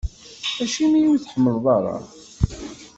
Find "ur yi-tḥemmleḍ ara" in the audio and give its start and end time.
1.11-1.95